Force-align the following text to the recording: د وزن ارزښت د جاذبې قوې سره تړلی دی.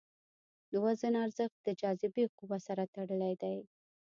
د 0.71 0.73
وزن 0.85 1.13
ارزښت 1.25 1.57
د 1.65 1.69
جاذبې 1.81 2.25
قوې 2.37 2.59
سره 2.67 2.83
تړلی 2.95 3.33
دی. 3.41 3.57